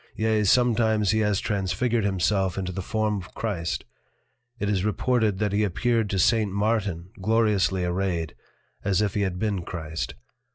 [0.15, 3.85] Yea, sometimes he has transfigured himself into the Form of Christ.
[4.57, 6.51] It is reported that he appeared to St.
[6.51, 8.33] Martin Gloriously arrayed,
[8.83, 10.15] as if he had been Christ.